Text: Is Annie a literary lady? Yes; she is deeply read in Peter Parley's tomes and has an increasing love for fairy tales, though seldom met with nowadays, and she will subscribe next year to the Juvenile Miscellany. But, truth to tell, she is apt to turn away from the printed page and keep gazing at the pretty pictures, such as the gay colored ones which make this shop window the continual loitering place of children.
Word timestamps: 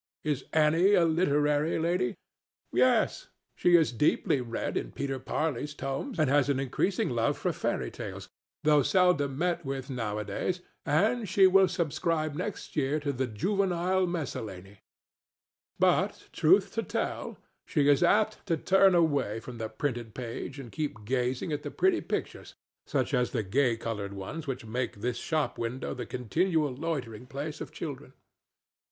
Is 0.23 0.45
Annie 0.51 0.95
a 0.95 1.05
literary 1.05 1.77
lady? 1.77 2.15
Yes; 2.73 3.27
she 3.55 3.75
is 3.75 3.91
deeply 3.91 4.41
read 4.41 4.75
in 4.75 4.91
Peter 4.91 5.19
Parley's 5.19 5.75
tomes 5.75 6.17
and 6.17 6.27
has 6.27 6.49
an 6.49 6.59
increasing 6.59 7.11
love 7.11 7.37
for 7.37 7.53
fairy 7.53 7.91
tales, 7.91 8.27
though 8.63 8.81
seldom 8.81 9.37
met 9.37 9.63
with 9.63 9.91
nowadays, 9.91 10.61
and 10.87 11.29
she 11.29 11.45
will 11.45 11.67
subscribe 11.67 12.33
next 12.33 12.75
year 12.75 12.99
to 12.99 13.13
the 13.13 13.27
Juvenile 13.27 14.07
Miscellany. 14.07 14.79
But, 15.77 16.29
truth 16.33 16.73
to 16.73 16.81
tell, 16.81 17.37
she 17.67 17.87
is 17.87 18.01
apt 18.01 18.43
to 18.47 18.57
turn 18.57 18.95
away 18.95 19.39
from 19.39 19.59
the 19.59 19.69
printed 19.69 20.15
page 20.15 20.57
and 20.59 20.71
keep 20.71 21.05
gazing 21.05 21.53
at 21.53 21.61
the 21.61 21.69
pretty 21.69 22.01
pictures, 22.01 22.55
such 22.87 23.13
as 23.13 23.29
the 23.29 23.43
gay 23.43 23.77
colored 23.77 24.13
ones 24.13 24.47
which 24.47 24.65
make 24.65 24.95
this 25.01 25.17
shop 25.17 25.59
window 25.59 25.93
the 25.93 26.07
continual 26.07 26.73
loitering 26.73 27.27
place 27.27 27.61
of 27.61 27.71
children. 27.71 28.13